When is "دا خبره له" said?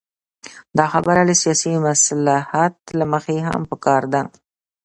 0.77-1.35